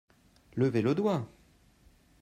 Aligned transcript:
Levez 0.57 0.81
le 0.81 0.95
doigt! 0.95 1.27